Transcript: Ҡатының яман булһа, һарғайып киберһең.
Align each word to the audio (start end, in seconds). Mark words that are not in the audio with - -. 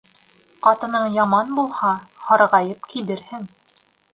Ҡатының 0.67 1.05
яман 1.17 1.53
булһа, 1.59 1.91
һарғайып 2.31 2.89
киберһең. 2.95 3.47